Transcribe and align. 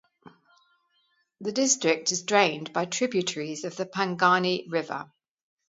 The 1.41 1.51
district 1.51 2.11
is 2.11 2.23
drained 2.23 2.73
by 2.73 2.85
tributaries 2.85 3.65
of 3.65 3.75
the 3.75 3.85
pangani 3.85 4.65
river. 4.67 5.11